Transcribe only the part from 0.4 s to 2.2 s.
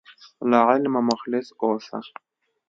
له علمه مخلص اوسه.